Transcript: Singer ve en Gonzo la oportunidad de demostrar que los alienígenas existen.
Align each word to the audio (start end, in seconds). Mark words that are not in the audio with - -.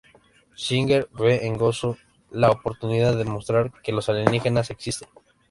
Singer 0.55 1.07
ve 1.11 1.45
en 1.45 1.59
Gonzo 1.59 1.95
la 2.31 2.49
oportunidad 2.49 3.11
de 3.11 3.23
demostrar 3.23 3.71
que 3.83 3.91
los 3.91 4.09
alienígenas 4.09 4.71
existen. 4.71 5.07